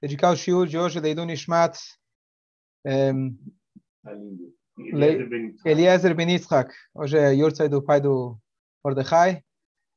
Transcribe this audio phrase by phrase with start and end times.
[0.00, 1.78] dedicar o shiur de hoje, Leilun Nishmat,
[2.84, 3.36] um,
[5.64, 6.72] Eliezer Ben Yitzhak.
[6.94, 8.38] Hoje é Yortzai do pai do
[8.84, 9.42] Mordechai.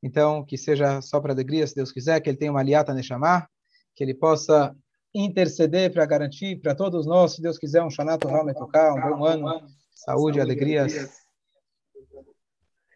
[0.04, 3.48] Então, que seja só para alegria, se Deus quiser, que ele tenha uma aliata Neshama,
[3.96, 4.76] que ele possa
[5.14, 8.28] interceder para garantir para todos nós, se Deus quiser, um Shanato
[8.58, 11.22] Tocar, um bom ano, saúde, alegrias.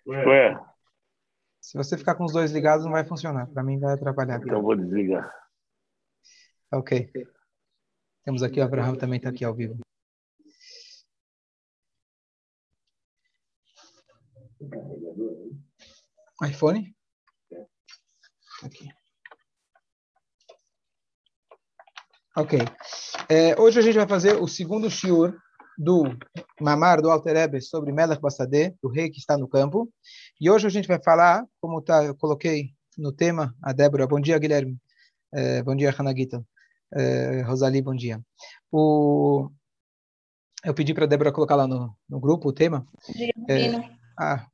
[0.08, 0.60] Ué.
[1.62, 3.48] Se você ficar com os dois ligados, não vai funcionar.
[3.48, 4.40] Para mim, vai atrapalhar.
[4.42, 5.32] Então, vou desligar.
[6.72, 7.12] Ok.
[8.24, 9.80] Temos aqui o Abraham também está aqui ao vivo.
[16.44, 16.94] iPhone?
[18.64, 18.90] Aqui.
[22.38, 22.60] Ok.
[23.30, 25.38] É, hoje a gente vai fazer o segundo shiur
[25.78, 26.04] do
[26.60, 29.90] Mamar do Alter Ebe sobre Melech Bassadeh, o rei que está no campo.
[30.40, 34.08] E hoje a gente vai falar, como tá, eu coloquei no tema, a Débora.
[34.08, 34.78] Bom dia, Guilherme.
[35.34, 36.46] É, bom dia, Hanagita.
[36.96, 38.22] É, Rosali, bom dia.
[38.72, 39.50] O,
[40.64, 42.88] eu pedi para a Débora colocar lá no, no grupo o tema.
[43.14, 44.48] Dia, é, ah,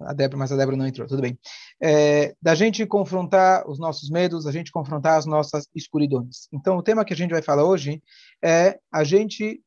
[0.00, 1.36] a Débora, mas a Débora não entrou, tudo bem.
[1.82, 6.48] É, da gente confrontar os nossos medos, a gente confrontar as nossas escuridões.
[6.52, 8.00] Então, o tema que a gente vai falar hoje
[8.42, 9.60] é a gente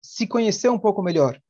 [0.00, 1.40] se conhecer um pouco melhor.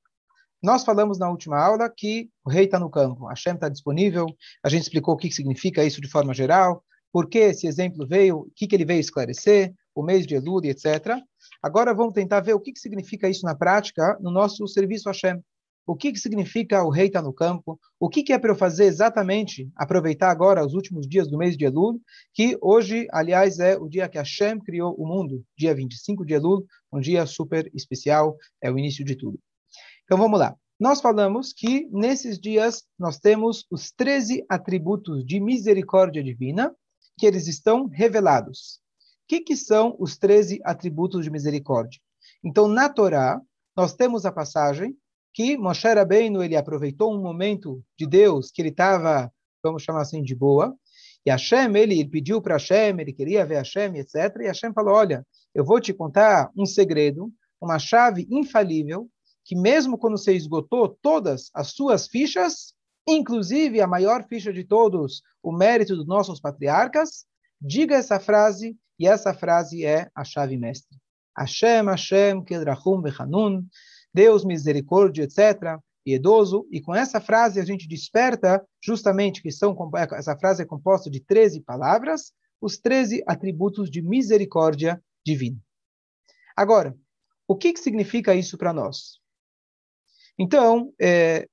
[0.62, 4.26] Nós falamos na última aula que o rei está no campo, a Hashem está disponível,
[4.64, 8.38] a gente explicou o que significa isso de forma geral, por que esse exemplo veio,
[8.38, 11.20] o que, que ele veio esclarecer, o mês de Elul, etc.
[11.60, 15.12] Agora vamos tentar ver o que, que significa isso na prática no nosso serviço a
[15.12, 15.42] Hashem.
[15.84, 17.80] O que, que significa o rei estar tá no campo?
[17.98, 21.56] O que, que é para eu fazer exatamente, aproveitar agora os últimos dias do mês
[21.56, 22.00] de Elul,
[22.32, 26.64] que hoje, aliás, é o dia que Hashem criou o mundo, dia 25 de Elul,
[26.92, 29.40] um dia super especial, é o início de tudo.
[30.04, 30.54] Então vamos lá.
[30.78, 36.72] Nós falamos que nesses dias nós temos os 13 atributos de misericórdia divina,
[37.18, 38.80] que eles estão revelados.
[39.28, 42.00] Que, que são os 13 atributos de misericórdia?
[42.42, 43.40] Então, na Torá,
[43.76, 44.96] nós temos a passagem
[45.32, 49.30] que Moshe Rabbeinu, ele aproveitou um momento de Deus que ele estava,
[49.62, 50.74] vamos chamar assim, de boa,
[51.24, 54.34] e Hashem, ele, ele pediu para Hashem, ele queria ver Hashem, etc.
[54.40, 59.08] E Hashem falou, olha, eu vou te contar um segredo, uma chave infalível,
[59.44, 62.72] que mesmo quando você esgotou todas as suas fichas,
[63.06, 67.26] inclusive a maior ficha de todos, o mérito dos nossos patriarcas,
[67.60, 70.98] diga essa frase, e essa frase é a chave mestre.
[71.36, 73.64] Hashem, Hashem, Kedrachum Bechanun,
[74.12, 79.76] Deus, misericórdia, etc., piedoso, e com essa frase a gente desperta justamente que são
[80.12, 85.58] essa frase é composta de 13 palavras, os 13 atributos de misericórdia divina.
[86.56, 86.96] Agora,
[87.46, 89.20] o que, que significa isso para nós?
[90.38, 91.46] Então, é,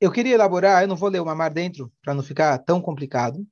[0.00, 3.46] eu queria elaborar, eu não vou ler o Mamar dentro para não ficar tão complicado,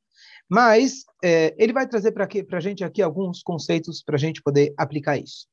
[0.52, 4.74] mas é, ele vai trazer para a gente aqui alguns conceitos para a gente poder
[4.76, 5.46] aplicar isso.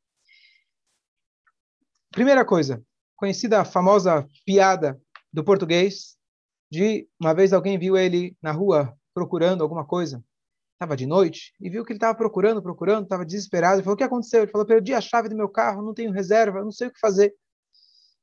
[2.11, 2.83] Primeira coisa,
[3.15, 5.01] conhecida a famosa piada
[5.31, 6.17] do português,
[6.69, 10.21] de uma vez alguém viu ele na rua procurando alguma coisa,
[10.73, 13.97] estava de noite, e viu que ele estava procurando, procurando, estava desesperado, e falou, o
[13.97, 14.41] que aconteceu?
[14.41, 16.99] Ele falou, perdi a chave do meu carro, não tenho reserva, não sei o que
[16.99, 17.33] fazer.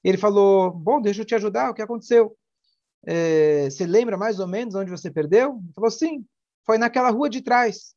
[0.04, 2.36] Ele falou, bom, deixa eu te ajudar, o que aconteceu?
[3.06, 5.58] É, você lembra mais ou menos onde você perdeu?
[5.58, 6.26] Ele falou, sim,
[6.66, 7.94] foi naquela rua de trás.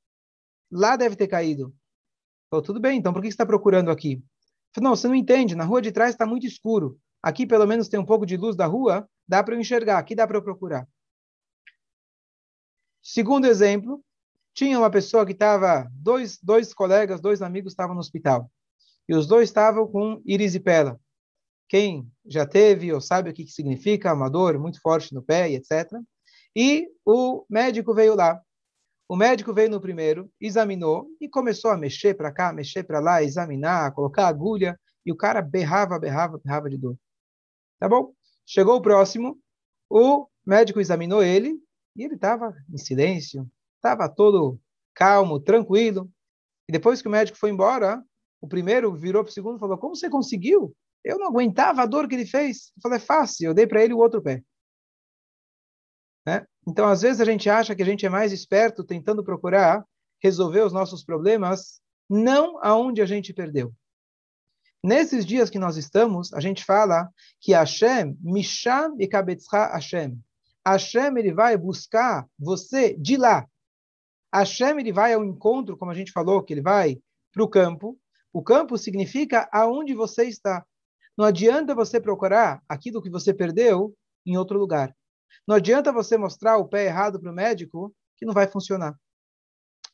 [0.72, 1.76] Lá deve ter caído.
[2.50, 4.24] Falou, tudo bem, então por que você está procurando aqui?
[4.80, 7.00] Não, você não entende, na rua de trás está muito escuro.
[7.22, 10.16] Aqui pelo menos tem um pouco de luz da rua, dá para eu enxergar, aqui
[10.16, 10.88] dá para eu procurar.
[13.02, 14.04] Segundo exemplo,
[14.54, 18.50] tinha uma pessoa que estava, dois, dois colegas, dois amigos estavam no hospital.
[19.08, 21.00] E os dois estavam com irisipela.
[21.68, 25.50] Quem já teve ou sabe o que, que significa, uma dor muito forte no pé
[25.50, 25.92] e etc.
[26.56, 28.42] E o médico veio lá.
[29.12, 33.24] O médico veio no primeiro, examinou e começou a mexer para cá, mexer para lá,
[33.24, 36.96] examinar, colocar agulha, e o cara berrava, berrava, berrava de dor.
[37.80, 38.14] Tá bom?
[38.46, 39.40] Chegou o próximo,
[39.90, 41.60] o médico examinou ele
[41.96, 44.62] e ele estava em silêncio, estava todo
[44.94, 46.08] calmo, tranquilo.
[46.68, 48.04] E depois que o médico foi embora,
[48.40, 50.76] o primeiro virou para o segundo e falou: Como você conseguiu?
[51.04, 52.72] Eu não aguentava a dor que ele fez.
[52.78, 54.44] Eu falei: É fácil, eu dei para ele o outro pé.
[56.30, 56.46] Né?
[56.68, 59.84] Então, às vezes, a gente acha que a gente é mais esperto tentando procurar
[60.22, 63.74] resolver os nossos problemas, não aonde a gente perdeu.
[64.84, 67.10] Nesses dias que nós estamos, a gente fala
[67.42, 70.20] que Hashem, Misham e Kabetzcha Hashem.
[70.66, 73.48] Hashem, ele vai buscar você de lá.
[74.32, 77.02] Hashem, ele vai ao encontro, como a gente falou, que ele vai
[77.34, 77.98] para o campo.
[78.32, 80.64] O campo significa aonde você está.
[81.18, 84.96] Não adianta você procurar aquilo que você perdeu em outro lugar.
[85.48, 88.96] Não adianta você mostrar o pé errado para o médico que não vai funcionar.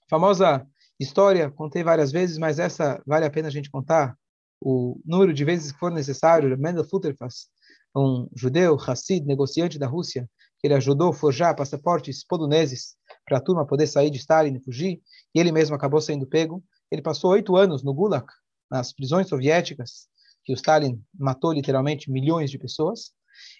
[0.09, 0.65] famosa
[0.99, 4.17] história, contei várias vezes, mas essa vale a pena a gente contar.
[4.61, 7.47] O número de vezes que for necessário, Mendel Futterfass,
[7.95, 10.29] um judeu, Hassid, negociante da Rússia,
[10.59, 12.95] que ele ajudou a forjar passaportes poloneses
[13.25, 15.01] para a turma poder sair de Stalin e fugir,
[15.33, 16.63] e ele mesmo acabou sendo pego.
[16.91, 18.25] Ele passou oito anos no Gulag,
[18.69, 20.07] nas prisões soviéticas,
[20.43, 23.11] que o Stalin matou literalmente milhões de pessoas.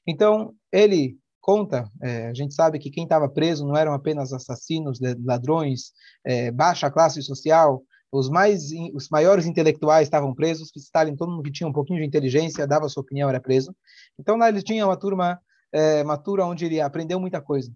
[0.08, 4.98] Então, ele conta, é, a gente sabe que quem estava preso não eram apenas assassinos,
[5.24, 5.92] ladrões,
[6.26, 11.44] é, baixa classe social, os mais os maiores intelectuais estavam presos, que Stalin, todo mundo
[11.44, 13.76] que tinha um pouquinho de inteligência, dava sua opinião, era preso.
[14.18, 15.40] Então lá ele tinha uma turma
[15.72, 16.04] é,
[16.42, 17.72] onde ele aprendeu muita coisa.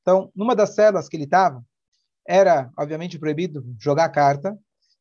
[0.00, 1.64] Então, numa das celas que ele estava,
[2.26, 4.58] era obviamente proibido jogar carta,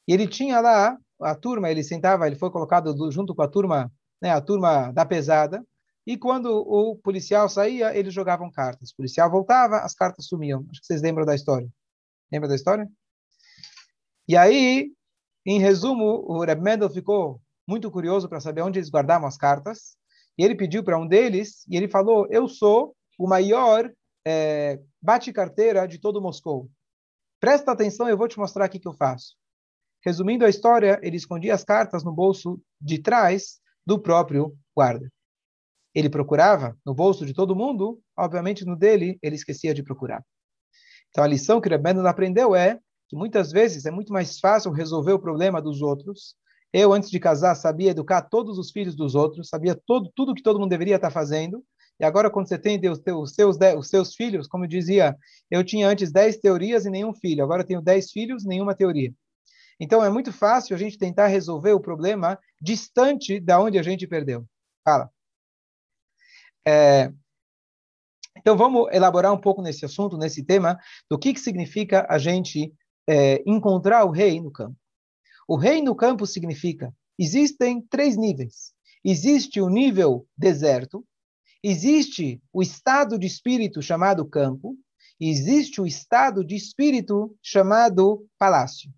[0.07, 3.91] e ele tinha lá a turma, ele sentava, ele foi colocado junto com a turma,
[4.21, 5.65] né, a turma da pesada,
[6.06, 8.92] e quando o policial saía, eles jogavam cartas.
[8.92, 10.65] O policial voltava, as cartas sumiam.
[10.71, 11.69] Acho que vocês lembram da história.
[12.31, 12.89] Lembra da história?
[14.27, 14.92] E aí,
[15.45, 19.95] em resumo, o Reb Mendel ficou muito curioso para saber onde eles guardavam as cartas.
[20.38, 23.92] E ele pediu para um deles, e ele falou: Eu sou o maior
[24.25, 26.69] é, bate-carteira de todo Moscou.
[27.39, 29.36] Presta atenção, eu vou te mostrar o que eu faço.
[30.04, 35.12] Resumindo a história, ele escondia as cartas no bolso de trás do próprio guarda.
[35.94, 40.24] Ele procurava no bolso de todo mundo, obviamente no dele ele esquecia de procurar.
[41.10, 42.80] Então a lição que Rebendo aprendeu é
[43.10, 46.36] que muitas vezes é muito mais fácil resolver o problema dos outros.
[46.72, 50.42] Eu, antes de casar, sabia educar todos os filhos dos outros, sabia todo, tudo que
[50.42, 51.62] todo mundo deveria estar fazendo.
[52.00, 55.16] E agora, quando você tem os, seus, os seus filhos, como eu dizia,
[55.52, 59.14] eu tinha antes 10 teorias e nenhum filho, agora tenho 10 filhos, nenhuma teoria.
[59.80, 64.08] Então é muito fácil a gente tentar resolver o problema distante da onde a gente
[64.08, 64.46] perdeu.
[64.86, 65.10] Fala.
[66.68, 67.12] É,
[68.38, 70.80] então vamos elaborar um pouco nesse assunto, nesse tema,
[71.10, 72.74] do que, que significa a gente
[73.08, 74.75] é, encontrar o rei no campo.
[75.48, 78.74] O rei no campo significa existem três níveis.
[79.04, 81.06] Existe o nível deserto,
[81.63, 84.78] existe o estado de espírito chamado campo,
[85.19, 88.92] e existe o estado de espírito chamado palácio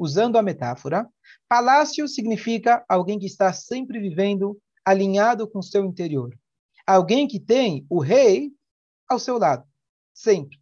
[0.00, 1.06] usando a metáfora,
[1.46, 6.34] palácio significa alguém que está sempre vivendo alinhado com seu interior.
[6.86, 8.50] Alguém que tem o rei
[9.08, 9.64] ao seu lado,
[10.14, 10.58] sempre.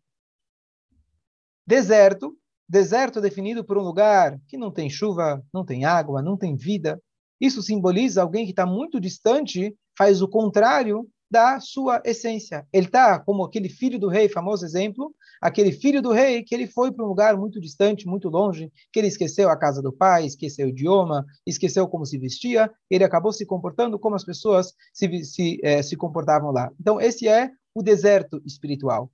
[1.67, 2.37] Deserto,
[2.69, 7.00] deserto definido por um lugar que não tem chuva, não tem água, não tem vida.
[7.41, 12.67] Isso simboliza alguém que está muito distante, faz o contrário da sua essência.
[12.73, 16.67] Ele está como aquele filho do rei, famoso exemplo, aquele filho do rei que ele
[16.67, 20.26] foi para um lugar muito distante, muito longe, que ele esqueceu a casa do pai,
[20.26, 25.25] esqueceu o idioma, esqueceu como se vestia, ele acabou se comportando como as pessoas se,
[25.25, 26.70] se, eh, se comportavam lá.
[26.81, 29.11] Então, esse é o deserto espiritual.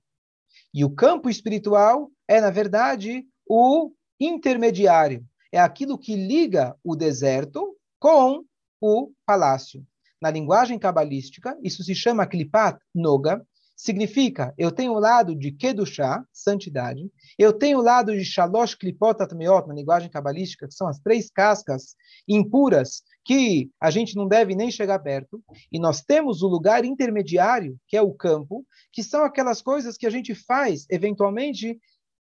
[0.73, 5.25] E o campo espiritual é, na verdade, o intermediário.
[5.51, 8.43] É aquilo que liga o deserto com
[8.81, 9.85] o palácio.
[10.21, 13.45] Na linguagem cabalística, isso se chama klipat noga,
[13.75, 19.21] significa eu tenho o lado de kedushá, santidade, eu tenho o lado de shalosh klipot
[19.21, 21.95] atmeot, na linguagem cabalística, que são as três cascas
[22.27, 27.77] impuras que a gente não deve nem chegar perto, e nós temos o lugar intermediário,
[27.87, 31.79] que é o campo, que são aquelas coisas que a gente faz, eventualmente,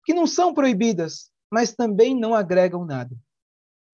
[0.05, 3.15] que não são proibidas, mas também não agregam nada.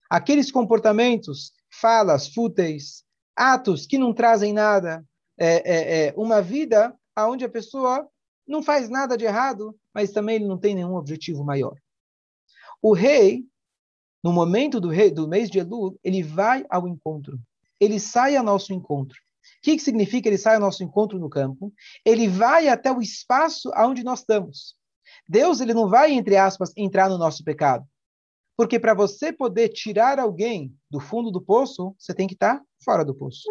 [0.09, 3.03] Aqueles comportamentos, falas fúteis,
[3.35, 5.05] atos que não trazem nada,
[5.37, 6.93] é, é, é uma vida
[7.27, 8.07] onde a pessoa
[8.47, 11.75] não faz nada de errado, mas também ele não tem nenhum objetivo maior.
[12.81, 13.45] O rei,
[14.23, 17.39] no momento do, rei, do mês de Elul, ele vai ao encontro.
[17.79, 19.17] Ele sai ao nosso encontro.
[19.57, 21.73] O que, que significa ele sai ao nosso encontro no campo?
[22.05, 24.75] Ele vai até o espaço onde nós estamos.
[25.27, 27.85] Deus ele não vai, entre aspas, entrar no nosso pecado.
[28.57, 32.65] Porque para você poder tirar alguém do fundo do poço, você tem que estar tá
[32.83, 33.43] fora do poço.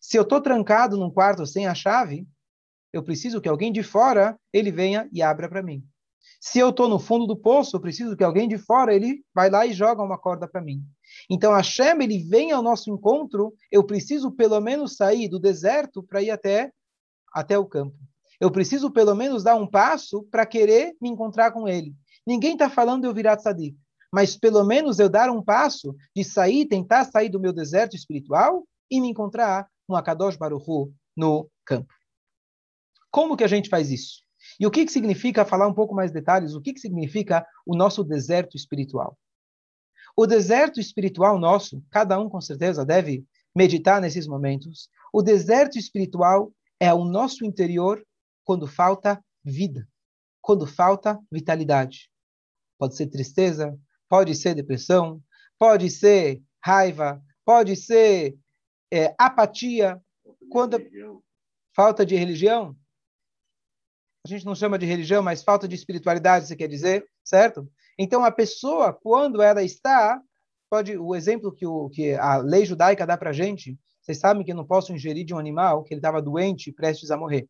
[0.00, 2.26] Se eu estou trancado num quarto sem a chave,
[2.94, 5.84] eu preciso que alguém de fora ele venha e abra para mim.
[6.40, 9.50] Se eu estou no fundo do poço, eu preciso que alguém de fora ele vai
[9.50, 10.80] lá e joga uma corda para mim.
[11.28, 13.52] Então Hashem ele vem ao nosso encontro.
[13.72, 16.70] Eu preciso pelo menos sair do deserto para ir até
[17.32, 17.96] até o campo.
[18.40, 21.92] Eu preciso pelo menos dar um passo para querer me encontrar com ele.
[22.24, 23.76] Ninguém está falando de eu virar tzadik
[24.12, 28.64] mas pelo menos eu dar um passo de sair, tentar sair do meu deserto espiritual
[28.88, 31.92] e me encontrar com Akadosh Baruchu no campo.
[33.14, 34.24] Como que a gente faz isso?
[34.58, 37.76] E o que, que significa, falar um pouco mais detalhes, o que, que significa o
[37.76, 39.16] nosso deserto espiritual?
[40.16, 44.88] O deserto espiritual nosso, cada um com certeza deve meditar nesses momentos.
[45.12, 48.04] O deserto espiritual é o nosso interior
[48.42, 49.86] quando falta vida,
[50.42, 52.10] quando falta vitalidade.
[52.76, 53.78] Pode ser tristeza,
[54.08, 55.22] pode ser depressão,
[55.56, 58.36] pode ser raiva, pode ser
[58.92, 60.02] é, apatia.
[60.50, 60.84] Quando
[61.76, 62.76] falta de religião,
[64.26, 67.68] a gente não chama de religião, mas falta de espiritualidade, você quer dizer, certo?
[67.98, 70.18] Então a pessoa, quando ela está,
[70.70, 74.42] pode o exemplo que, o, que a lei judaica dá para a gente, vocês sabem
[74.42, 77.46] que eu não posso ingerir de um animal que ele estava doente, prestes a morrer.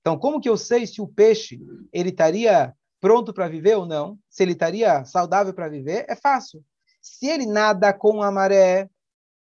[0.00, 1.58] Então, como que eu sei se o peixe
[1.90, 4.18] ele estaria pronto para viver ou não?
[4.28, 6.04] Se ele estaria saudável para viver?
[6.06, 6.62] É fácil.
[7.00, 8.90] Se ele nada com a maré,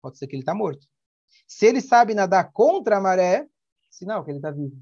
[0.01, 0.86] pode ser que ele está morto.
[1.48, 3.48] Se ele sabe nadar contra a maré,
[3.89, 4.78] sinal que ele está vivo.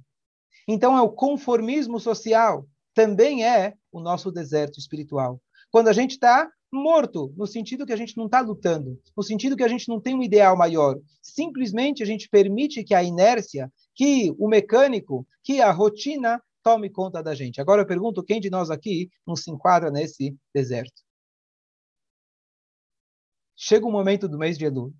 [0.67, 2.67] Então, é o conformismo social.
[2.93, 5.41] Também é o nosso deserto espiritual.
[5.69, 9.55] Quando a gente está morto, no sentido que a gente não está lutando, no sentido
[9.55, 10.99] que a gente não tem um ideal maior.
[11.21, 17.23] Simplesmente a gente permite que a inércia, que o mecânico, que a rotina tome conta
[17.23, 17.61] da gente.
[17.61, 21.01] Agora eu pergunto, quem de nós aqui não se enquadra nesse deserto?
[23.55, 24.93] Chega o momento do mês de Elul.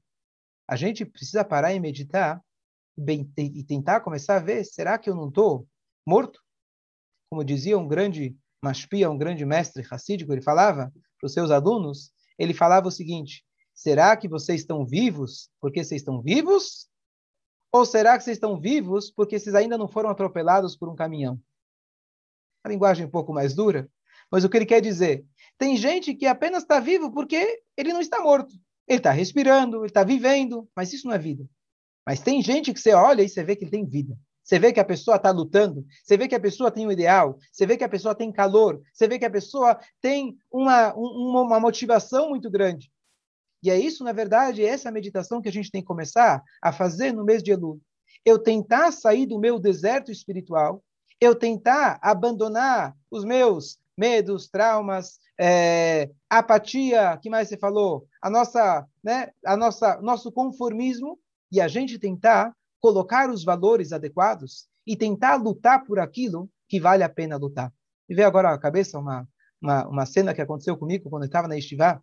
[0.67, 2.41] A gente precisa parar e meditar
[2.97, 5.67] bem, e tentar começar a ver, será que eu não estou
[6.05, 6.41] morto?
[7.29, 12.11] Como dizia um grande mashpia, um grande mestre racídico, ele falava para os seus alunos,
[12.37, 16.87] ele falava o seguinte, será que vocês estão vivos porque vocês estão vivos?
[17.71, 21.39] Ou será que vocês estão vivos porque vocês ainda não foram atropelados por um caminhão?
[22.63, 23.89] A linguagem um pouco mais dura,
[24.31, 25.25] mas o que ele quer dizer?
[25.57, 28.53] Tem gente que apenas está vivo porque ele não está morto.
[28.87, 31.47] Ele está respirando, ele está vivendo, mas isso não é vida.
[32.07, 34.17] Mas tem gente que você olha e você vê que tem vida.
[34.41, 37.37] Você vê que a pessoa está lutando, você vê que a pessoa tem um ideal,
[37.51, 41.41] você vê que a pessoa tem calor, você vê que a pessoa tem uma, uma,
[41.41, 42.89] uma motivação muito grande.
[43.61, 46.71] E é isso, na verdade, é essa meditação que a gente tem que começar a
[46.71, 47.81] fazer no mês de Elul.
[48.23, 50.81] Eu tentar sair do meu deserto espiritual,
[51.19, 58.07] eu tentar abandonar os meus medos, traumas, é, apatia, que mais você falou?
[58.21, 61.19] A nossa, né, a nossa, nosso conformismo
[61.51, 67.03] e a gente tentar colocar os valores adequados e tentar lutar por aquilo que vale
[67.03, 67.73] a pena lutar.
[68.09, 69.27] E vê agora a cabeça uma,
[69.61, 72.01] uma, uma cena que aconteceu comigo quando eu estava na Estivá.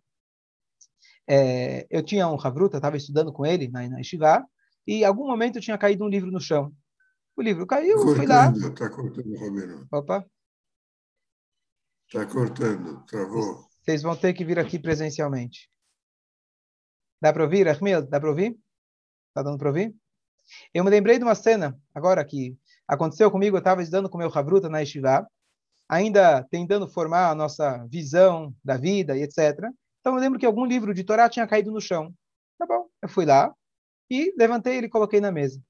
[1.27, 4.45] É, eu tinha um Havruta, estava estudando com ele na, na Estivá,
[4.85, 6.71] e em algum momento tinha caído um livro no chão.
[7.35, 8.51] O livro caiu, cortando, fui lá.
[8.51, 9.87] Está cortando, Romero.
[9.91, 10.25] Opa.
[12.07, 13.65] Está cortando, travou.
[13.83, 15.69] Vocês vão ter que vir aqui presencialmente.
[17.21, 18.07] Dá para ouvir, Ahmed?
[18.07, 18.57] Dá para ouvir?
[19.35, 19.93] Está dando para ouvir?
[20.73, 24.31] Eu me lembrei de uma cena, agora que aconteceu comigo, eu estava estudando com meu
[24.33, 25.27] Havruta na Yeshiva,
[25.89, 29.59] ainda tentando formar a nossa visão da vida e etc.
[29.99, 32.13] Então eu lembro que algum livro de Torá tinha caído no chão.
[32.57, 33.53] Tá bom, eu fui lá
[34.09, 35.61] e levantei ele e coloquei na mesa.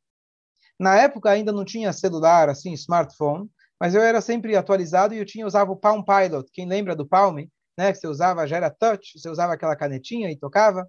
[0.80, 5.26] Na época ainda não tinha celular, assim, smartphone, mas eu era sempre atualizado e eu
[5.26, 6.52] tinha usava o Palm Pilot.
[6.54, 7.38] Quem lembra do Palm,
[7.76, 7.92] né?
[7.92, 10.88] Que você usava já era touch, você usava aquela canetinha e tocava.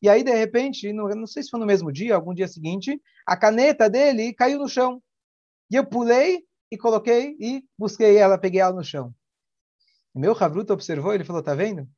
[0.00, 3.00] E aí, de repente, no, não sei se foi no mesmo dia, algum dia seguinte,
[3.26, 5.02] a caneta dele caiu no chão.
[5.70, 9.12] E eu pulei e coloquei e busquei ela, peguei ela no chão.
[10.14, 11.88] Meu Havruta observou, ele falou, tá vendo?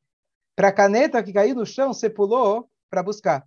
[0.56, 3.46] Para a caneta que caiu no chão, você pulou para buscar.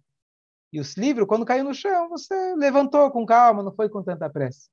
[0.72, 4.29] E os livros, quando caiu no chão, você levantou com calma, não foi com tanta
[4.29, 4.69] pressa.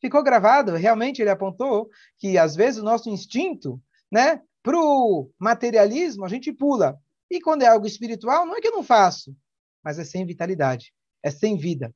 [0.00, 1.88] Ficou gravado, realmente ele apontou
[2.18, 6.98] que às vezes o nosso instinto, né, para o materialismo, a gente pula.
[7.30, 9.36] E quando é algo espiritual, não é que eu não faço,
[9.82, 11.94] mas é sem vitalidade, é sem vida.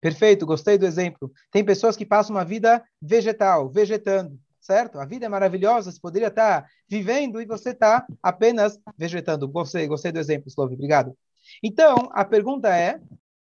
[0.00, 1.32] Perfeito, gostei do exemplo.
[1.50, 4.98] Tem pessoas que passam uma vida vegetal, vegetando, certo?
[4.98, 9.48] A vida é maravilhosa, você poderia estar vivendo e você está apenas vegetando.
[9.48, 11.16] Gostei, gostei do exemplo, Slove, obrigado.
[11.62, 13.00] Então, a pergunta é,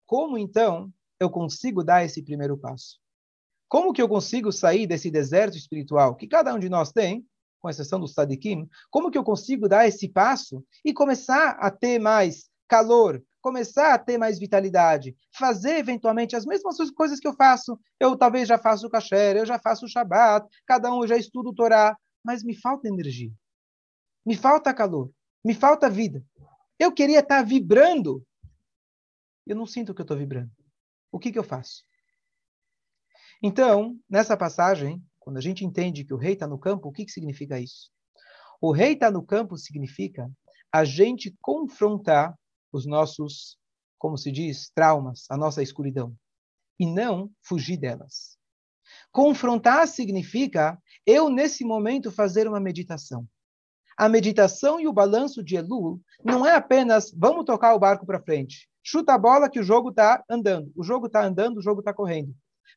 [0.06, 3.00] como então eu consigo dar esse primeiro passo?
[3.68, 7.26] Como que eu consigo sair desse deserto espiritual que cada um de nós tem
[7.68, 12.00] com exceção do Sadikim, como que eu consigo dar esse passo e começar a ter
[12.00, 17.78] mais calor, começar a ter mais vitalidade, fazer eventualmente as mesmas coisas que eu faço.
[18.00, 21.50] Eu talvez já faço o kasher, eu já faço o Shabat, cada um já estuda
[21.50, 23.32] o Torá, mas me falta energia,
[24.26, 25.12] me falta calor,
[25.44, 26.24] me falta vida.
[26.80, 28.26] Eu queria estar vibrando,
[29.46, 30.52] eu não sinto que eu estou vibrando.
[31.12, 31.84] O que, que eu faço?
[33.44, 37.04] Então, nessa passagem, quando a gente entende que o rei está no campo, o que,
[37.04, 37.92] que significa isso?
[38.62, 40.32] O rei está no campo significa
[40.72, 42.34] a gente confrontar
[42.72, 43.58] os nossos,
[43.98, 46.16] como se diz, traumas, a nossa escuridão,
[46.80, 48.38] e não fugir delas.
[49.12, 53.28] Confrontar significa eu, nesse momento, fazer uma meditação.
[53.98, 58.24] A meditação e o balanço de Elul não é apenas vamos tocar o barco para
[58.24, 60.72] frente, chuta a bola que o jogo está andando.
[60.74, 62.34] O jogo está andando, o jogo está correndo.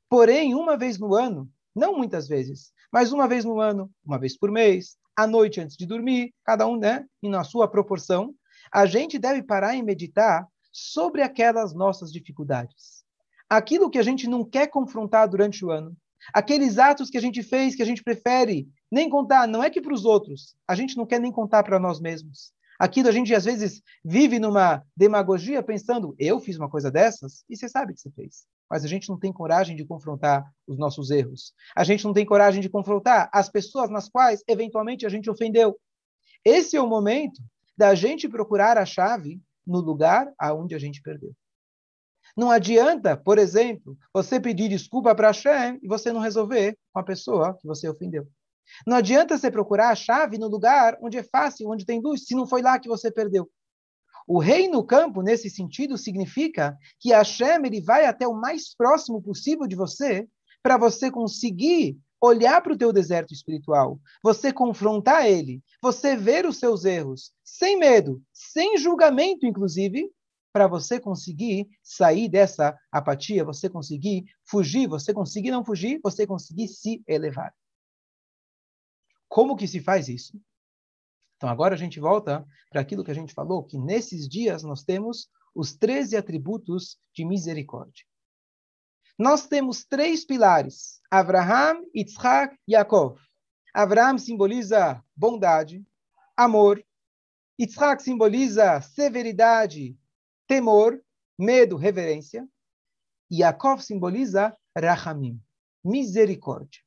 [0.08, 1.48] Porém, uma vez no ano,
[1.80, 5.76] não muitas vezes, mas uma vez no ano, uma vez por mês, à noite antes
[5.76, 8.34] de dormir, cada um né, na sua proporção,
[8.70, 13.02] a gente deve parar e meditar sobre aquelas nossas dificuldades.
[13.48, 15.96] Aquilo que a gente não quer confrontar durante o ano,
[16.34, 19.80] aqueles atos que a gente fez que a gente prefere nem contar, não é que
[19.80, 22.52] para os outros, a gente não quer nem contar para nós mesmos.
[22.78, 27.56] Aquilo a gente às vezes vive numa demagogia pensando, eu fiz uma coisa dessas, e
[27.56, 28.44] você sabe que você fez.
[28.70, 31.52] Mas a gente não tem coragem de confrontar os nossos erros.
[31.74, 35.76] A gente não tem coragem de confrontar as pessoas nas quais eventualmente a gente ofendeu.
[36.44, 37.42] Esse é o momento
[37.76, 41.34] da gente procurar a chave no lugar aonde a gente perdeu.
[42.36, 47.04] Não adianta, por exemplo, você pedir desculpa para Hashem e você não resolver com a
[47.04, 48.26] pessoa que você ofendeu.
[48.86, 52.34] Não adianta você procurar a chave no lugar onde é fácil, onde tem luz, se
[52.34, 53.50] não foi lá que você perdeu.
[54.32, 59.20] O rei no campo, nesse sentido, significa que Hashem ele vai até o mais próximo
[59.20, 60.28] possível de você
[60.62, 66.58] para você conseguir olhar para o teu deserto espiritual, você confrontar ele, você ver os
[66.58, 70.08] seus erros, sem medo, sem julgamento, inclusive,
[70.52, 76.68] para você conseguir sair dessa apatia, você conseguir fugir, você conseguir não fugir, você conseguir
[76.68, 77.52] se elevar.
[79.28, 80.40] Como que se faz isso?
[81.40, 84.84] Então agora a gente volta para aquilo que a gente falou, que nesses dias nós
[84.84, 88.04] temos os 13 atributos de misericórdia.
[89.18, 93.18] Nós temos três pilares: Abraham, Yitzhak e Yaakov.
[93.72, 95.82] Abraham simboliza bondade,
[96.36, 96.84] amor.
[97.58, 99.98] Yitzhak simboliza severidade,
[100.46, 101.02] temor,
[101.38, 102.46] medo, reverência.
[103.30, 105.40] E Yaakov simboliza Rahamim,
[105.82, 106.82] misericórdia.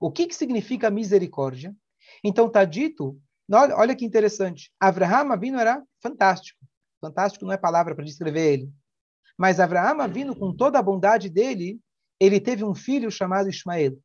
[0.00, 1.76] O que, que significa misericórdia?
[2.22, 3.20] Então está dito,
[3.50, 6.58] olha, que interessante, Abraham Avinu era fantástico.
[7.00, 8.72] Fantástico não é palavra para descrever ele.
[9.36, 11.78] Mas Abraham Avinu, com toda a bondade dele,
[12.18, 13.98] ele teve um filho chamado Ismael.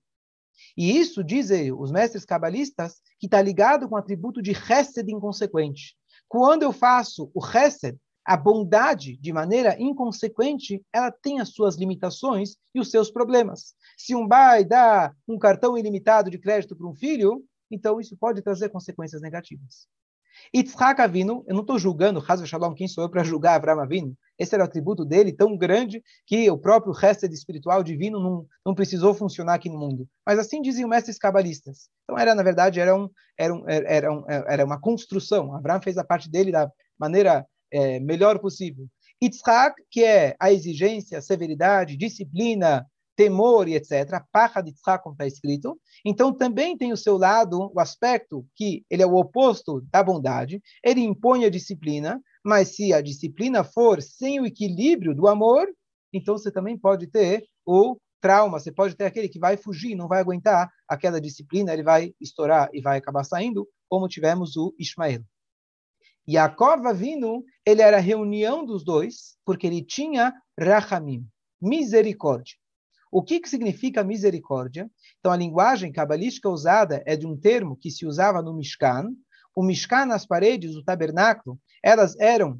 [0.75, 5.95] E isso, dizem os mestres cabalistas, que está ligado com o atributo de Hesed inconsequente.
[6.27, 12.55] Quando eu faço o Hesed, a bondade, de maneira inconsequente, ela tem as suas limitações
[12.75, 13.73] e os seus problemas.
[13.97, 18.41] Se um pai dá um cartão ilimitado de crédito para um filho, então isso pode
[18.41, 19.87] trazer consequências negativas.
[20.55, 24.17] Yitzhak Avinu, eu não estou julgando, Hazve Shalom, quem sou eu para julgar Avraham Avinu?
[24.37, 28.73] Esse era o atributo dele tão grande que o próprio resto espiritual divino não, não
[28.73, 30.07] precisou funcionar aqui no mundo.
[30.25, 31.89] Mas assim diziam mestres cabalistas.
[32.03, 35.53] Então era, na verdade, era, um, era, um, era, um, era uma construção.
[35.53, 38.87] Abraão fez a parte dele da maneira é, melhor possível.
[39.21, 42.87] Yitzhak, que é a exigência, a severidade, disciplina,
[43.19, 44.13] temor e etc.
[44.13, 45.77] A pacha de Yitzhak, como está escrito.
[46.05, 50.61] Então, também tem o seu lado, o aspecto que ele é o oposto da bondade.
[50.81, 55.67] Ele impõe a disciplina, mas se a disciplina for sem o equilíbrio do amor,
[56.13, 60.07] então você também pode ter o trauma, você pode ter aquele que vai fugir, não
[60.07, 65.23] vai aguentar aquela disciplina, ele vai estourar e vai acabar saindo, como tivemos o Ismael.
[66.29, 71.27] Yaakov vindo, ele era a reunião dos dois, porque ele tinha rachamim,
[71.61, 72.55] misericórdia.
[73.11, 74.89] O que, que significa misericórdia?
[75.19, 79.09] Então, a linguagem cabalística usada é de um termo que se usava no Mishkan.
[79.55, 82.59] O Mishkan, nas paredes, o tabernáculo, elas eram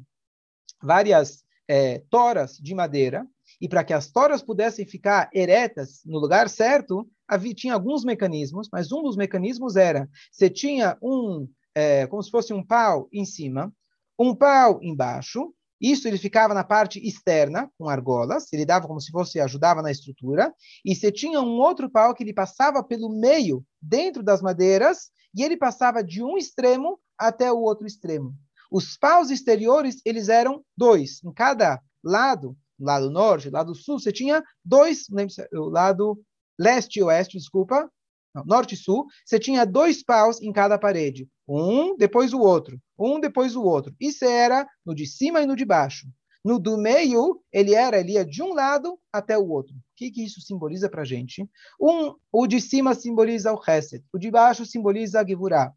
[0.82, 3.24] várias é, toras de madeira,
[3.60, 8.68] e para que as toras pudessem ficar eretas no lugar certo, havia, tinha alguns mecanismos,
[8.72, 13.24] mas um dos mecanismos era, você tinha um, é, como se fosse um pau em
[13.24, 13.72] cima,
[14.18, 19.10] um pau embaixo, isso ele ficava na parte externa, com argolas, ele dava como se
[19.10, 20.52] fosse, ajudava na estrutura,
[20.84, 25.42] e você tinha um outro pau que ele passava pelo meio, dentro das madeiras, e
[25.42, 28.34] ele passava de um extremo até o outro extremo.
[28.70, 31.22] Os paus exteriores, eles eram dois.
[31.24, 35.06] Em cada lado, lado norte, lado sul, você tinha dois,
[35.52, 36.18] o lado
[36.58, 37.90] leste e oeste, desculpa,
[38.34, 41.28] não, norte e sul, você tinha dois paus em cada parede.
[41.48, 43.94] Um depois o outro, um depois o outro.
[43.98, 46.06] Isso era no de cima e no de baixo.
[46.44, 49.74] No do meio, ele era, ele ia de um lado até o outro.
[49.74, 51.46] O que, que isso simboliza para a gente?
[51.78, 55.72] Um, o de cima simboliza o Hesed, o de baixo simboliza a Gevurah.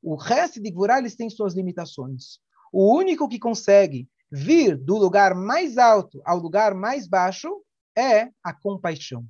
[0.00, 2.38] O Hesed e Gevurah, eles têm suas limitações.
[2.72, 7.64] O único que consegue vir do lugar mais alto ao lugar mais baixo
[7.96, 9.22] é a compaixão.
[9.22, 9.26] O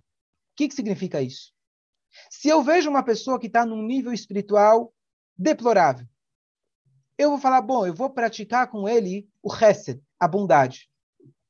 [0.56, 1.52] que, que significa isso?
[2.30, 4.92] Se eu vejo uma pessoa que está num nível espiritual
[5.36, 6.06] deplorável,
[7.16, 10.90] eu vou falar, bom, eu vou praticar com ele o chesed, a bondade.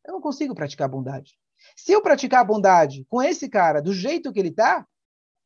[0.05, 1.39] Eu não consigo praticar a bondade.
[1.75, 4.87] Se eu praticar a bondade com esse cara do jeito que ele está,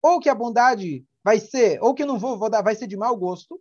[0.02, 2.86] ou que a bondade vai ser, ou que eu não vou, vou dar, vai ser
[2.86, 3.60] de mau gosto,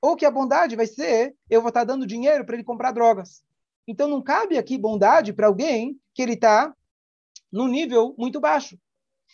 [0.00, 2.90] ou que a bondade vai ser, eu vou estar tá dando dinheiro para ele comprar
[2.90, 3.44] drogas.
[3.86, 6.74] Então não cabe aqui bondade para alguém que ele está
[7.50, 8.78] num nível muito baixo.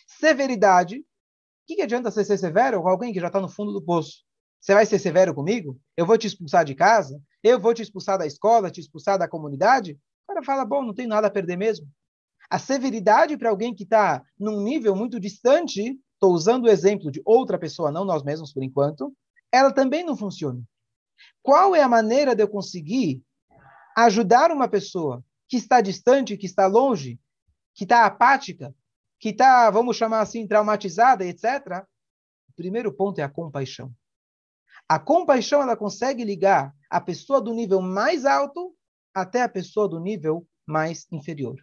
[0.07, 1.03] Severidade
[1.69, 4.23] que, que adianta você ser severo com alguém que já está no fundo do poço?
[4.59, 5.79] Você vai ser severo comigo?
[5.95, 7.21] Eu vou te expulsar de casa?
[7.43, 9.91] Eu vou te expulsar da escola, te expulsar da comunidade?
[10.23, 11.87] O cara fala, bom, não tenho nada a perder mesmo.
[12.49, 17.21] A severidade para alguém que está num nível muito distante, estou usando o exemplo de
[17.23, 19.15] outra pessoa, não nós mesmos por enquanto,
[19.51, 20.59] ela também não funciona.
[21.39, 23.21] Qual é a maneira de eu conseguir
[23.95, 27.19] ajudar uma pessoa que está distante, que está longe,
[27.75, 28.73] que está apática,
[29.19, 31.85] que está, vamos chamar assim, traumatizada, etc.,
[32.49, 33.93] o primeiro ponto é a compaixão.
[34.87, 38.73] A compaixão ela consegue ligar a pessoa do nível mais alto
[39.13, 41.55] até a pessoa do nível mais inferior.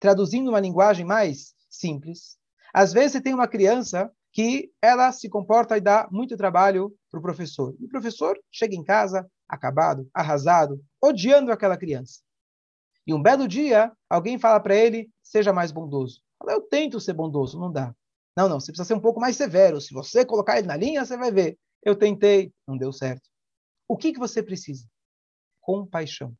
[0.00, 2.38] Traduzindo uma linguagem mais simples,
[2.72, 7.18] às vezes você tem uma criança que ela se comporta e dá muito trabalho para
[7.18, 7.74] o professor.
[7.80, 12.20] E o professor chega em casa acabado, arrasado, odiando aquela criança.
[13.06, 16.22] E um belo dia, alguém fala para ele, seja mais bondoso.
[16.38, 17.94] Fala, eu tento ser bondoso, não dá.
[18.36, 19.80] Não, não, você precisa ser um pouco mais severo.
[19.80, 21.58] Se você colocar ele na linha, você vai ver.
[21.82, 23.28] Eu tentei, não deu certo.
[23.88, 24.86] O que, que você precisa?
[25.60, 26.36] Compaixão.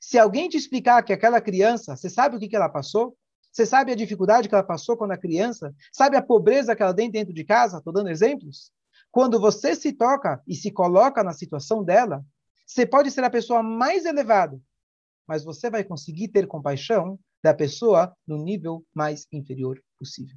[0.00, 3.16] Se alguém te explicar que aquela criança, você sabe o que, que ela passou?
[3.52, 5.74] Você sabe a dificuldade que ela passou quando a criança?
[5.92, 7.78] Sabe a pobreza que ela tem dentro de casa?
[7.78, 8.72] Estou dando exemplos.
[9.10, 12.24] Quando você se toca e se coloca na situação dela,
[12.66, 14.60] você pode ser a pessoa mais elevada,
[15.26, 20.36] mas você vai conseguir ter compaixão da pessoa no nível mais inferior possível.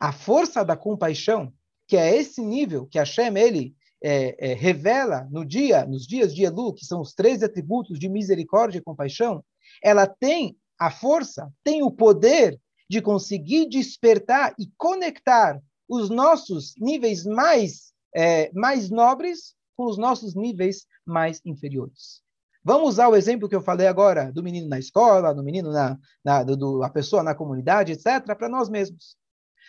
[0.00, 1.52] A força da compaixão,
[1.86, 6.44] que é esse nível que Hashem ele é, é, revela no dia, nos dias de
[6.44, 9.44] Elu, que são os três atributos de misericórdia e compaixão,
[9.82, 17.24] ela tem a força, tem o poder de conseguir despertar e conectar os nossos níveis
[17.24, 22.22] mais, é, mais nobres com os nossos níveis mais inferiores.
[22.64, 25.98] Vamos usar o exemplo que eu falei agora do menino na escola, do menino na,
[26.24, 29.16] na do, do, a pessoa na comunidade, etc., para nós mesmos.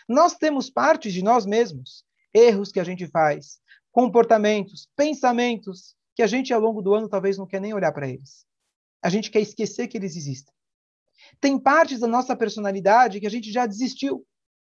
[0.08, 3.60] Nós temos partes de nós mesmos, erros que a gente faz,
[3.91, 8.08] comportamentos, pensamentos que a gente ao longo do ano talvez não quer nem olhar para
[8.08, 8.45] eles.
[9.02, 10.54] A gente quer esquecer que eles existem.
[11.39, 14.25] Tem partes da nossa personalidade que a gente já desistiu.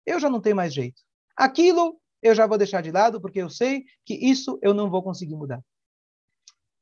[0.05, 1.01] Eu já não tenho mais jeito.
[1.35, 5.03] Aquilo eu já vou deixar de lado porque eu sei que isso eu não vou
[5.03, 5.63] conseguir mudar.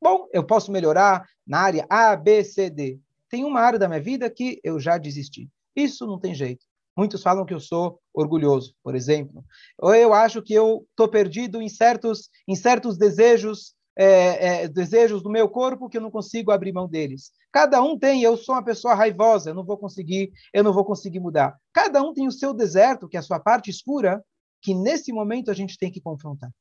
[0.06, 3.00] Bom, eu posso melhorar na área A, B, C, D.
[3.28, 5.50] Tem uma área da minha vida que eu já desisti.
[5.76, 6.64] Isso não tem jeito.
[6.96, 9.44] Muitos falam que eu sou orgulhoso, por exemplo.
[9.80, 15.24] Ou eu acho que eu estou perdido em certos, em certos desejos, é, é, desejos
[15.24, 17.32] do meu corpo que eu não consigo abrir mão deles.
[17.52, 20.86] Cada um tem, eu sou uma pessoa raivosa, eu não vou conseguir, eu não vou
[20.86, 21.58] conseguir mudar.
[21.74, 24.24] Cada um tem o seu deserto, que é a sua parte escura,
[24.62, 26.52] que nesse momento a gente tem que confrontar.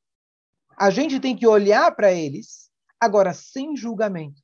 [0.78, 2.72] A gente tem que olhar para eles,
[3.04, 4.40] agora sem julgamento.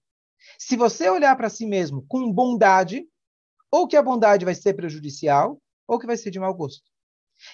[0.59, 3.07] Se você olhar para si mesmo com bondade,
[3.71, 6.83] ou que a bondade vai ser prejudicial, ou que vai ser de mau gosto.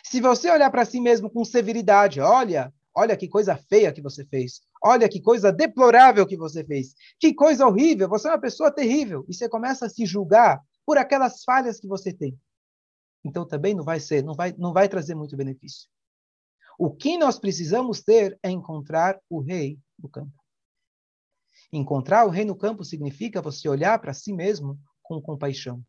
[0.05, 4.25] Se você olhar para si mesmo com severidade, olha, olha que coisa feia que você
[4.25, 8.71] fez, olha que coisa deplorável que você fez, que coisa horrível, você é uma pessoa
[8.71, 12.39] terrível, e você começa a se julgar por aquelas falhas que você tem.
[13.25, 15.89] Então também não vai ser, não vai, não vai trazer muito benefício.
[16.79, 20.46] O que nós precisamos ter é encontrar o rei no campo.
[21.73, 25.83] Encontrar o rei no campo significa você olhar para si mesmo com compaixão.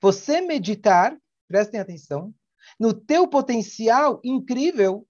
[0.00, 2.34] Você meditar, prestem atenção,
[2.78, 5.06] no teu potencial incrível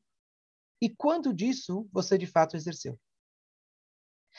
[0.81, 2.99] e quanto disso você de fato exerceu.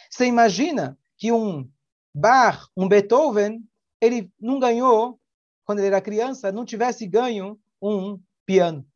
[0.09, 1.69] Você imagina que um
[2.13, 3.63] Bach, um Beethoven,
[4.01, 5.19] ele não ganhou,
[5.65, 8.87] quando ele era criança, não tivesse ganho um piano.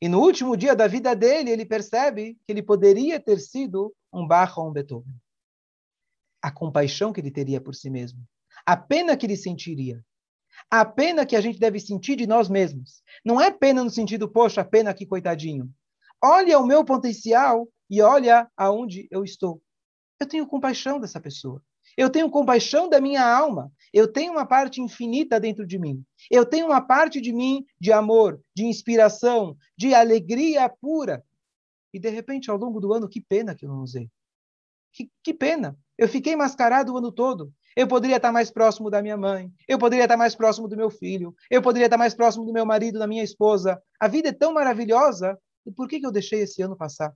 [0.00, 4.26] E no último dia da vida dele, ele percebe que ele poderia ter sido um
[4.26, 5.14] Bach ou um Beethoven.
[6.42, 8.20] A compaixão que ele teria por si mesmo.
[8.66, 10.04] A pena que ele sentiria.
[10.70, 13.02] A pena que a gente deve sentir de nós mesmos.
[13.24, 15.70] Não é pena no sentido, poxa, pena que coitadinho.
[16.22, 19.62] Olha o meu potencial e olha aonde eu estou.
[20.20, 21.62] Eu tenho compaixão dessa pessoa.
[21.96, 23.72] Eu tenho compaixão da minha alma.
[23.92, 26.04] Eu tenho uma parte infinita dentro de mim.
[26.30, 31.24] Eu tenho uma parte de mim de amor, de inspiração, de alegria pura.
[31.92, 34.08] E de repente, ao longo do ano, que pena que eu não usei.
[34.92, 35.76] Que, que pena.
[36.00, 37.52] Eu fiquei mascarado o ano todo.
[37.76, 39.52] Eu poderia estar mais próximo da minha mãe.
[39.68, 41.34] Eu poderia estar mais próximo do meu filho.
[41.50, 43.78] Eu poderia estar mais próximo do meu marido, da minha esposa.
[44.00, 45.38] A vida é tão maravilhosa.
[45.66, 47.12] E por que, que eu deixei esse ano passar?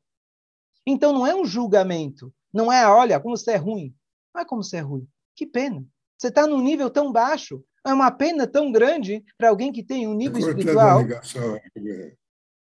[0.87, 2.31] Então não é um julgamento.
[2.53, 3.95] Não é, olha, como você é ruim.
[4.35, 5.09] Não é como você é ruim.
[5.35, 5.83] Que pena.
[6.19, 7.65] Você está num nível tão baixo.
[7.87, 11.01] É uma pena tão grande para alguém que tem um nível espiritual.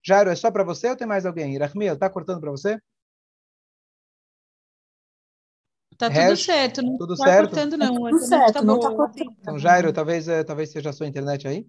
[0.04, 1.54] Jairo, é só para você ou tem mais alguém?
[1.54, 2.80] Irachmiel, está cortando para você?
[5.98, 7.50] Tá tudo Hersh, certo, não tudo tá certo?
[7.50, 8.04] cortando não.
[8.04, 9.36] Tá tudo certo, tá não tá cortando.
[9.40, 11.66] Então, Jairo, talvez, eh, talvez seja a sua internet aí?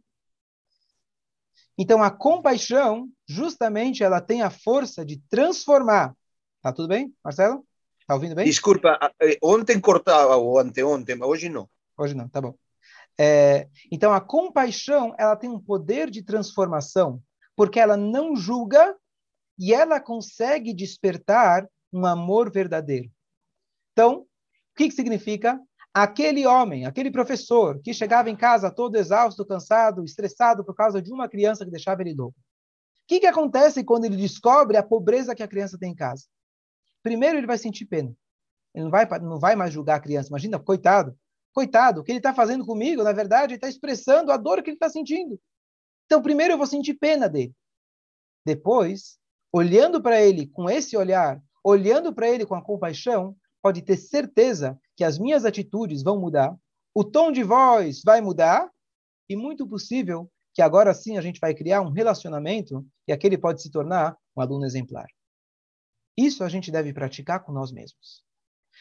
[1.79, 6.14] Então, a compaixão, justamente, ela tem a força de transformar.
[6.61, 7.64] Tá tudo bem, Marcelo?
[8.07, 8.45] Tá ouvindo bem?
[8.45, 11.69] Desculpa, eh, ontem cortava, ou anteontem, mas hoje não.
[11.97, 12.55] Hoje não, tá bom.
[13.19, 17.21] É, então, a compaixão, ela tem um poder de transformação,
[17.57, 18.95] porque ela não julga
[19.59, 23.11] e ela consegue despertar um amor verdadeiro.
[23.99, 24.27] Então, o
[24.77, 25.61] que, que significa?
[25.93, 31.13] Aquele homem, aquele professor que chegava em casa todo exausto, cansado, estressado por causa de
[31.13, 32.39] uma criança que deixava ele louco.
[32.39, 36.27] O que, que acontece quando ele descobre a pobreza que a criança tem em casa?
[37.03, 38.15] Primeiro, ele vai sentir pena.
[38.73, 40.29] Ele não vai, não vai mais julgar a criança.
[40.29, 41.19] Imagina, coitado.
[41.53, 44.71] Coitado, o que ele está fazendo comigo, na verdade, ele está expressando a dor que
[44.71, 45.41] ele está sentindo.
[46.07, 47.53] Então, primeiro eu vou sentir pena dele.
[48.47, 49.19] Depois,
[49.53, 53.37] olhando para ele com esse olhar, olhando para ele com a compaixão,
[53.68, 56.57] pode ter certeza que as minhas atitudes vão mudar,
[56.94, 58.66] o tom de voz vai mudar,
[59.28, 63.61] e muito possível que agora sim a gente vai criar um relacionamento e aquele pode
[63.61, 65.04] se tornar um aluno exemplar.
[66.16, 68.24] Isso a gente deve praticar com nós mesmos.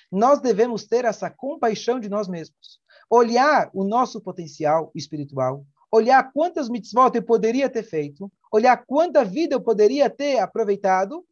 [0.09, 2.79] Nós devemos ter essa compaixão de nós mesmos.
[3.09, 9.53] Olhar o nosso potencial espiritual, olhar quantas mitzvot eu poderia ter feito, olhar quanta vida
[9.53, 11.27] eu poderia ter aproveitado,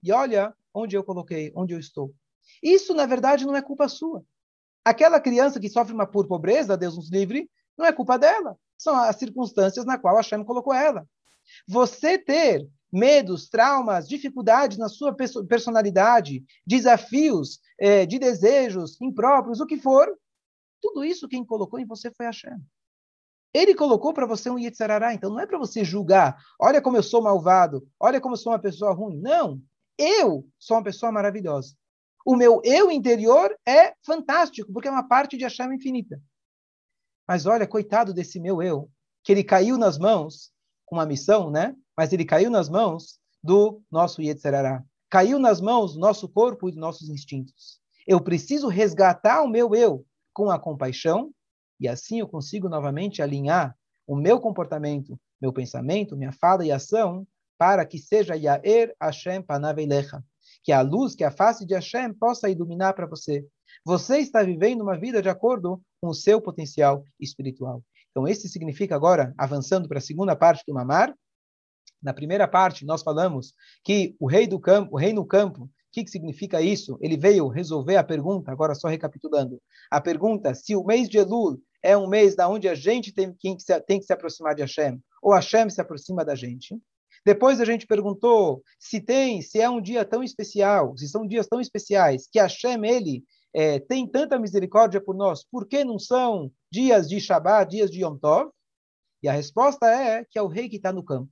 [0.00, 2.14] e olha onde eu coloquei, onde eu estou.
[2.62, 4.24] Isso, na verdade, não é culpa sua.
[4.84, 8.56] Aquela criança que sofre uma pobreza, Deus nos livre, não é culpa dela.
[8.76, 11.06] São as circunstâncias na qual a Hashem colocou ela.
[11.66, 15.14] Você ter medos, traumas, dificuldades na sua
[15.48, 20.08] personalidade, desafios é, de desejos impróprios, o que for,
[20.80, 22.58] tudo isso quem colocou em você foi Hashem.
[23.52, 27.02] Ele colocou para você um Yetzirará, então não é para você julgar, olha como eu
[27.02, 29.20] sou malvado, olha como eu sou uma pessoa ruim.
[29.20, 29.60] Não,
[29.98, 31.74] eu sou uma pessoa maravilhosa.
[32.24, 36.20] O meu eu interior é fantástico, porque é uma parte de Hashem infinita.
[37.26, 38.90] Mas olha, coitado desse meu eu,
[39.22, 40.52] que ele caiu nas mãos
[40.84, 41.74] com uma missão, né?
[41.96, 44.84] Mas ele caiu nas mãos do nosso Yetzirará.
[45.08, 47.80] Caiu nas mãos do nosso corpo e dos nossos instintos.
[48.06, 51.32] Eu preciso resgatar o meu eu com a compaixão
[51.78, 57.26] e assim eu consigo novamente alinhar o meu comportamento, meu pensamento, minha fala e ação
[57.56, 60.24] para que seja Yair Hashem Panaveilecha,
[60.62, 63.46] que a luz, que a face de Hashem possa iluminar para você.
[63.84, 67.82] Você está vivendo uma vida de acordo com o seu potencial espiritual.
[68.10, 71.14] Então, esse significa agora, avançando para a segunda parte do Mamar.
[72.02, 75.70] Na primeira parte, nós falamos que o rei do campo, o rei no campo, o
[75.92, 76.98] que, que significa isso?
[77.00, 79.60] Ele veio resolver a pergunta, agora só recapitulando.
[79.90, 83.32] A pergunta, se o mês de Elul é um mês da onde a gente tem,
[83.34, 86.80] que tem que se aproximar de Hashem, ou Hashem se aproxima da gente.
[87.24, 91.46] Depois a gente perguntou se tem, se é um dia tão especial, se são dias
[91.46, 96.50] tão especiais, que Hashem, ele é, tem tanta misericórdia por nós, por que não são
[96.72, 98.50] dias de Shabbat, dias de Yom Tov?
[99.22, 101.30] E a resposta é que é o rei que está no campo.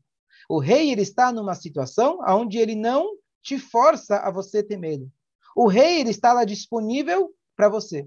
[0.49, 5.11] O rei ele está numa situação onde ele não te força a você ter medo.
[5.57, 8.07] O rei ele está lá disponível para você.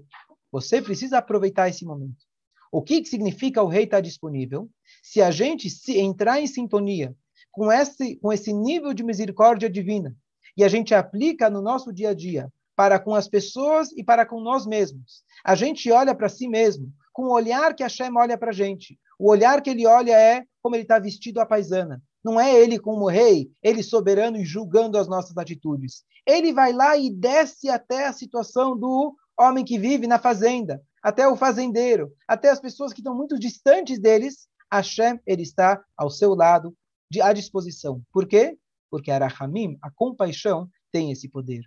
[0.52, 2.24] Você precisa aproveitar esse momento.
[2.70, 4.70] O que, que significa o rei estar disponível?
[5.02, 7.14] Se a gente se entrar em sintonia
[7.52, 10.16] com esse, com esse nível de misericórdia divina
[10.56, 14.26] e a gente aplica no nosso dia a dia para com as pessoas e para
[14.26, 18.38] com nós mesmos, a gente olha para si mesmo com o olhar que Hashem olha
[18.38, 18.98] para a gente.
[19.18, 22.02] O olhar que ele olha é como ele está vestido a paisana.
[22.24, 26.04] Não é ele como rei, ele soberano e julgando as nossas atitudes.
[26.26, 31.26] Ele vai lá e desce até a situação do homem que vive na fazenda, até
[31.26, 36.34] o fazendeiro, até as pessoas que estão muito distantes deles, Hashem, ele está ao seu
[36.34, 36.74] lado,
[37.12, 38.02] de, à disposição.
[38.10, 38.56] Por quê?
[38.90, 41.62] Porque a Rahamim, a compaixão, tem esse poder.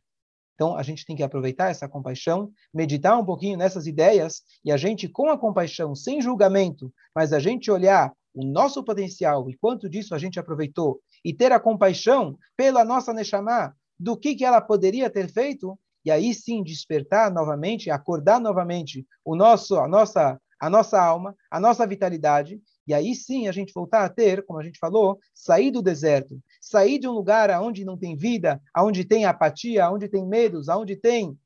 [0.56, 4.78] Então, a gente tem que aproveitar essa compaixão, meditar um pouquinho nessas ideias, e a
[4.78, 9.88] gente, com a compaixão, sem julgamento, mas a gente olhar o nosso potencial e quanto
[9.88, 14.62] disso a gente aproveitou, e ter a compaixão pela nossa Neshama, do que, que ela
[14.62, 20.70] poderia ter feito, e aí sim despertar novamente, acordar novamente o nosso, a nossa, a
[20.70, 24.64] nossa alma, a nossa vitalidade, e aí sim a gente voltar a ter, como a
[24.64, 29.26] gente falou, sair do deserto, sair de um lugar onde não tem vida, onde tem
[29.26, 31.38] apatia, onde tem medos, onde tem,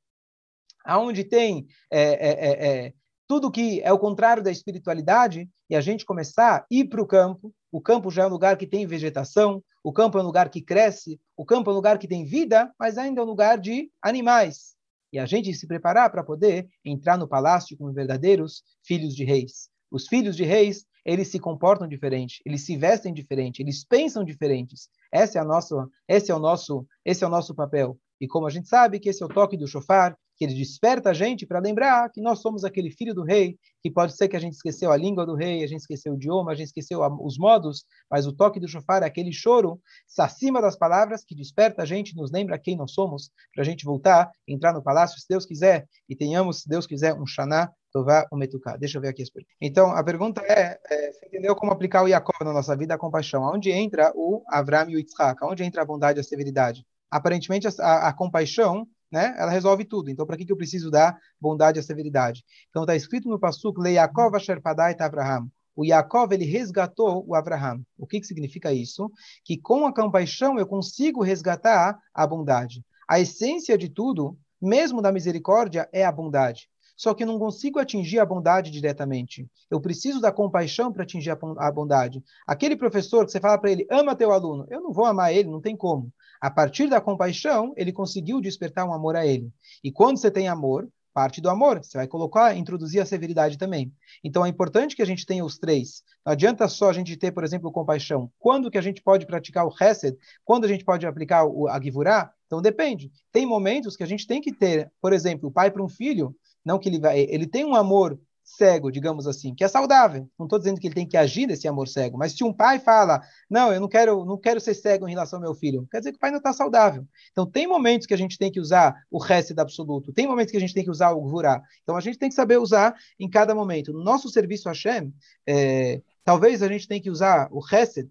[0.83, 2.93] aonde tem é, é, é, é,
[3.27, 7.05] tudo que é o contrário da espiritualidade, e a gente começar a ir para o
[7.05, 7.53] campo.
[7.71, 10.61] O campo já é um lugar que tem vegetação, o campo é um lugar que
[10.61, 13.91] cresce, o campo é um lugar que tem vida, mas ainda é um lugar de
[14.01, 14.75] animais.
[15.13, 19.69] E a gente se preparar para poder entrar no palácio como verdadeiros filhos de reis.
[19.91, 24.89] Os filhos de reis, eles se comportam diferente, eles se vestem diferente, eles pensam diferentes.
[25.13, 27.97] Esse é, a nossa, esse é o nosso, esse é o nosso papel.
[28.21, 31.09] E como a gente sabe que esse é o toque do shofar, que ele desperta
[31.09, 34.37] a gente para lembrar que nós somos aquele filho do rei, que pode ser que
[34.37, 37.01] a gente esqueceu a língua do rei, a gente esqueceu o idioma, a gente esqueceu
[37.21, 39.81] os modos, mas o toque do shofar é aquele choro
[40.17, 43.83] acima das palavras que desperta a gente, nos lembra quem nós somos, para a gente
[43.83, 48.27] voltar, entrar no palácio, se Deus quiser, e tenhamos, se Deus quiser, um Shana Tová
[48.31, 48.77] o Metuká.
[48.77, 49.55] Deixa eu ver aqui as perguntas.
[49.59, 52.97] Então, a pergunta é, é, você entendeu como aplicar o Yaakov na nossa vida, a
[52.97, 53.43] compaixão?
[53.43, 55.43] Onde entra o Avram e o Yitzhak?
[55.43, 56.85] Onde entra a bondade e a severidade?
[57.09, 60.09] Aparentemente, a, a, a compaixão, né, ela resolve tudo.
[60.09, 62.43] Então, para que, que eu preciso da bondade e a severidade?
[62.69, 65.49] Então, está escrito no Pasuk, Le Yaakov asher padai Avraham.
[65.75, 67.81] O Yaakov, ele resgatou o Abraham.
[67.97, 69.09] O que, que significa isso?
[69.43, 72.83] Que com a compaixão eu consigo resgatar a bondade.
[73.07, 77.79] A essência de tudo, mesmo da misericórdia, é a bondade só que eu não consigo
[77.79, 79.49] atingir a bondade diretamente.
[79.71, 82.21] Eu preciso da compaixão para atingir a bondade.
[82.45, 85.47] Aquele professor que você fala para ele, ama teu aluno, eu não vou amar ele,
[85.47, 86.11] não tem como.
[86.41, 89.49] A partir da compaixão, ele conseguiu despertar um amor a ele.
[89.81, 93.93] E quando você tem amor, parte do amor, você vai colocar, introduzir a severidade também.
[94.21, 96.03] Então é importante que a gente tenha os três.
[96.25, 98.29] Não adianta só a gente ter, por exemplo, compaixão.
[98.37, 100.17] Quando que a gente pode praticar o Hesed?
[100.43, 102.29] Quando a gente pode aplicar o, a Givurá?
[102.45, 103.09] Então depende.
[103.31, 106.35] Tem momentos que a gente tem que ter, por exemplo, o pai para um filho,
[106.69, 110.29] não que ele vai, ele tem um amor cego, digamos assim, que é saudável.
[110.37, 112.79] Não estou dizendo que ele tem que agir desse amor cego, mas se um pai
[112.79, 115.97] fala, não, eu não quero, não quero ser cego em relação ao meu filho, quer
[115.97, 117.07] dizer que o pai não está saudável.
[117.31, 119.19] Então tem momentos que a gente tem que usar o
[119.55, 121.59] da absoluto, tem momentos que a gente tem que usar o gvurá.
[121.81, 123.91] Então a gente tem que saber usar em cada momento.
[123.91, 125.11] No nosso serviço a Hashem,
[125.47, 128.07] é, talvez a gente tenha que usar o Hesed,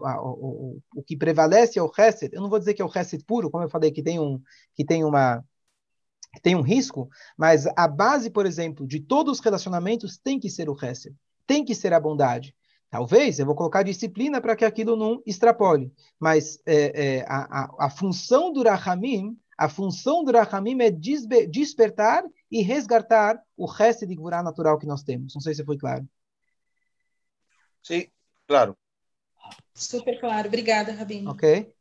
[0.00, 2.32] o, o, o, que prevalece é o Hesed.
[2.32, 4.40] Eu não vou dizer que é o Hesed puro, como eu falei, que tem, um,
[4.74, 5.44] que tem uma
[6.40, 10.68] tem um risco, mas a base, por exemplo, de todos os relacionamentos tem que ser
[10.70, 11.14] o Hesed,
[11.46, 12.54] tem que ser a bondade.
[12.88, 15.90] Talvez eu vou colocar disciplina para que aquilo não extrapole,
[16.20, 21.46] mas é, é, a, a, a, função do Rahamim, a função do Rahamim é desbe,
[21.46, 25.34] despertar e resgatar o resto de Gurá natural que nós temos.
[25.34, 26.06] Não sei se foi claro.
[27.82, 28.08] Sim,
[28.46, 28.76] claro.
[29.74, 30.48] Super claro.
[30.48, 31.30] Obrigada, Rabino.
[31.30, 31.72] Ok.